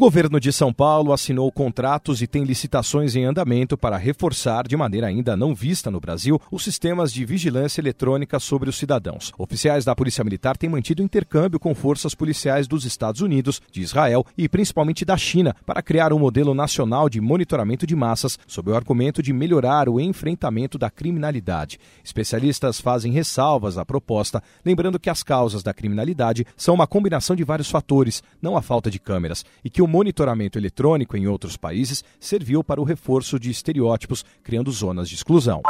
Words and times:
Governo 0.00 0.40
de 0.40 0.50
São 0.50 0.72
Paulo 0.72 1.12
assinou 1.12 1.52
contratos 1.52 2.22
e 2.22 2.26
tem 2.26 2.42
licitações 2.42 3.14
em 3.14 3.26
andamento 3.26 3.76
para 3.76 3.98
reforçar, 3.98 4.66
de 4.66 4.74
maneira 4.74 5.08
ainda 5.08 5.36
não 5.36 5.54
vista 5.54 5.90
no 5.90 6.00
Brasil, 6.00 6.40
os 6.50 6.64
sistemas 6.64 7.12
de 7.12 7.22
vigilância 7.26 7.82
eletrônica 7.82 8.40
sobre 8.40 8.70
os 8.70 8.78
cidadãos. 8.78 9.30
Oficiais 9.36 9.84
da 9.84 9.94
Polícia 9.94 10.24
Militar 10.24 10.56
têm 10.56 10.70
mantido 10.70 11.02
intercâmbio 11.02 11.60
com 11.60 11.74
forças 11.74 12.14
policiais 12.14 12.66
dos 12.66 12.86
Estados 12.86 13.20
Unidos, 13.20 13.60
de 13.70 13.82
Israel 13.82 14.24
e 14.38 14.48
principalmente 14.48 15.04
da 15.04 15.18
China 15.18 15.54
para 15.66 15.82
criar 15.82 16.14
um 16.14 16.18
modelo 16.18 16.54
nacional 16.54 17.06
de 17.06 17.20
monitoramento 17.20 17.86
de 17.86 17.94
massas 17.94 18.38
sob 18.46 18.70
o 18.70 18.74
argumento 18.74 19.22
de 19.22 19.34
melhorar 19.34 19.86
o 19.86 20.00
enfrentamento 20.00 20.78
da 20.78 20.88
criminalidade. 20.88 21.78
Especialistas 22.02 22.80
fazem 22.80 23.12
ressalvas 23.12 23.76
à 23.76 23.84
proposta, 23.84 24.42
lembrando 24.64 24.98
que 24.98 25.10
as 25.10 25.22
causas 25.22 25.62
da 25.62 25.74
criminalidade 25.74 26.46
são 26.56 26.74
uma 26.74 26.86
combinação 26.86 27.36
de 27.36 27.44
vários 27.44 27.68
fatores, 27.68 28.22
não 28.40 28.56
a 28.56 28.62
falta 28.62 28.90
de 28.90 28.98
câmeras, 28.98 29.44
e 29.62 29.68
que 29.68 29.82
o 29.82 29.89
monitoramento 29.90 30.58
eletrônico 30.58 31.16
em 31.16 31.26
outros 31.26 31.56
países 31.56 32.04
serviu 32.20 32.62
para 32.62 32.80
o 32.80 32.84
reforço 32.84 33.38
de 33.38 33.50
estereótipos, 33.50 34.24
criando 34.42 34.70
zonas 34.70 35.08
de 35.08 35.16
exclusão. 35.16 35.60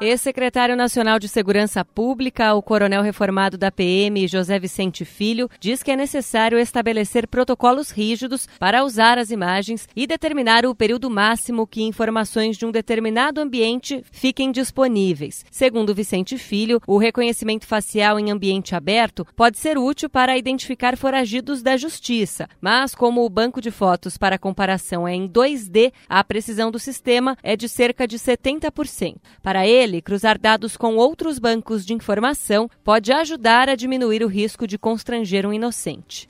Ex-secretário 0.00 0.74
nacional 0.74 1.20
de 1.20 1.28
Segurança 1.28 1.84
Pública, 1.84 2.52
o 2.52 2.60
coronel 2.60 3.00
reformado 3.00 3.56
da 3.56 3.70
PM, 3.70 4.26
José 4.26 4.58
Vicente 4.58 5.04
Filho, 5.04 5.48
diz 5.60 5.84
que 5.84 5.90
é 5.92 5.96
necessário 5.96 6.58
estabelecer 6.58 7.28
protocolos 7.28 7.90
rígidos 7.90 8.48
para 8.58 8.84
usar 8.84 9.18
as 9.18 9.30
imagens 9.30 9.88
e 9.94 10.04
determinar 10.04 10.66
o 10.66 10.74
período 10.74 11.08
máximo 11.08 11.64
que 11.64 11.84
informações 11.84 12.56
de 12.56 12.66
um 12.66 12.72
determinado 12.72 13.40
ambiente 13.40 14.04
fiquem 14.10 14.50
disponíveis. 14.50 15.44
Segundo 15.48 15.94
Vicente 15.94 16.36
Filho, 16.38 16.80
o 16.88 16.98
reconhecimento 16.98 17.64
facial 17.64 18.18
em 18.18 18.32
ambiente 18.32 18.74
aberto 18.74 19.24
pode 19.36 19.58
ser 19.58 19.78
útil 19.78 20.10
para 20.10 20.36
identificar 20.36 20.96
foragidos 20.96 21.62
da 21.62 21.76
justiça, 21.76 22.48
mas 22.60 22.96
como 22.96 23.24
o 23.24 23.30
banco 23.30 23.60
de 23.60 23.70
fotos 23.70 24.18
para 24.18 24.38
comparação 24.38 25.06
é 25.06 25.14
em 25.14 25.28
2D, 25.28 25.92
a 26.08 26.24
precisão 26.24 26.72
do 26.72 26.80
sistema 26.80 27.38
é 27.44 27.54
de 27.56 27.68
cerca 27.68 28.08
de 28.08 28.18
70%. 28.18 29.16
Para 29.40 29.66
ele, 29.66 29.93
cruzar 30.02 30.38
dados 30.38 30.76
com 30.76 30.96
outros 30.96 31.38
bancos 31.38 31.84
de 31.84 31.92
informação 31.94 32.68
pode 32.82 33.12
ajudar 33.12 33.68
a 33.68 33.74
diminuir 33.74 34.22
o 34.22 34.28
risco 34.28 34.66
de 34.66 34.78
constranger 34.78 35.46
um 35.46 35.52
inocente. 35.52 36.26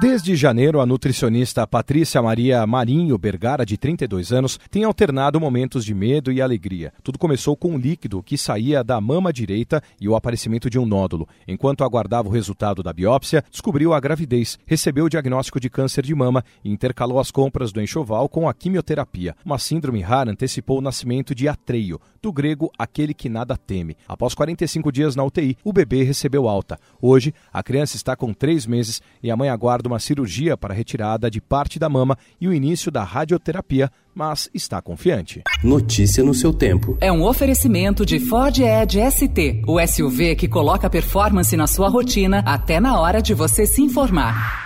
Desde 0.00 0.34
janeiro, 0.34 0.80
a 0.80 0.86
nutricionista 0.86 1.66
Patrícia 1.66 2.22
Maria 2.22 2.66
Marinho 2.66 3.18
Bergara, 3.18 3.66
de 3.66 3.76
32 3.76 4.32
anos, 4.32 4.58
tem 4.70 4.82
alternado 4.82 5.38
momentos 5.38 5.84
de 5.84 5.92
medo 5.92 6.32
e 6.32 6.40
alegria. 6.40 6.90
Tudo 7.02 7.18
começou 7.18 7.54
com 7.54 7.72
um 7.72 7.78
líquido 7.78 8.22
que 8.22 8.38
saía 8.38 8.82
da 8.82 8.98
mama 8.98 9.30
direita 9.30 9.82
e 10.00 10.08
o 10.08 10.16
aparecimento 10.16 10.70
de 10.70 10.78
um 10.78 10.86
nódulo. 10.86 11.28
Enquanto 11.46 11.84
aguardava 11.84 12.28
o 12.28 12.32
resultado 12.32 12.82
da 12.82 12.94
biópsia, 12.94 13.44
descobriu 13.50 13.92
a 13.92 14.00
gravidez, 14.00 14.58
recebeu 14.64 15.04
o 15.04 15.08
diagnóstico 15.10 15.60
de 15.60 15.68
câncer 15.68 16.02
de 16.02 16.14
mama 16.14 16.42
e 16.64 16.72
intercalou 16.72 17.20
as 17.20 17.30
compras 17.30 17.70
do 17.70 17.82
enxoval 17.82 18.26
com 18.26 18.48
a 18.48 18.54
quimioterapia. 18.54 19.36
Uma 19.44 19.58
síndrome 19.58 20.00
rara 20.00 20.30
antecipou 20.30 20.78
o 20.78 20.82
nascimento 20.82 21.34
de 21.34 21.46
Atreio, 21.46 22.00
do 22.22 22.32
grego 22.32 22.72
aquele 22.78 23.12
que 23.12 23.28
nada 23.28 23.54
teme. 23.54 23.98
Após 24.08 24.34
45 24.34 24.90
dias 24.90 25.14
na 25.14 25.24
UTI, 25.24 25.58
o 25.62 25.74
bebê 25.74 26.04
recebeu 26.04 26.48
alta. 26.48 26.78
Hoje, 27.02 27.34
a 27.52 27.62
criança 27.62 27.96
está 27.96 28.16
com 28.16 28.32
três 28.32 28.64
meses 28.64 29.02
e 29.22 29.30
a 29.30 29.36
mãe 29.36 29.50
aguarda 29.50 29.89
uma 29.90 29.98
cirurgia 29.98 30.56
para 30.56 30.74
retirada 30.74 31.30
de 31.30 31.40
parte 31.40 31.78
da 31.78 31.88
mama 31.88 32.16
e 32.40 32.48
o 32.48 32.52
início 32.52 32.90
da 32.90 33.02
radioterapia, 33.02 33.90
mas 34.14 34.48
está 34.54 34.80
confiante. 34.80 35.42
Notícia 35.62 36.24
no 36.24 36.34
seu 36.34 36.52
tempo. 36.52 36.96
É 37.00 37.12
um 37.12 37.24
oferecimento 37.24 38.06
de 38.06 38.18
Ford 38.18 38.58
Edge 38.58 39.00
ST, 39.10 39.62
o 39.66 39.84
SUV 39.86 40.36
que 40.36 40.48
coloca 40.48 40.90
performance 40.90 41.56
na 41.56 41.66
sua 41.66 41.88
rotina 41.88 42.42
até 42.46 42.80
na 42.80 42.98
hora 42.98 43.20
de 43.20 43.34
você 43.34 43.66
se 43.66 43.82
informar. 43.82 44.59